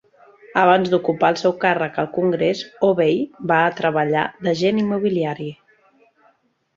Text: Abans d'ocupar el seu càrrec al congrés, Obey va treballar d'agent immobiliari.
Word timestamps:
Abans 0.59 0.87
d'ocupar 0.93 1.27
el 1.33 1.35
seu 1.41 1.51
càrrec 1.65 1.99
al 2.03 2.07
congrés, 2.15 2.63
Obey 2.87 3.19
va 3.51 3.59
treballar 3.81 4.23
d'agent 4.47 4.81
immobiliari. 4.85 5.51